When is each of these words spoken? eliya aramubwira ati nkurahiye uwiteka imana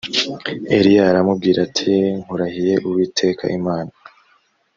eliya 0.77 1.03
aramubwira 1.11 1.59
ati 1.67 1.93
nkurahiye 2.21 2.73
uwiteka 2.87 3.43
imana 3.57 3.91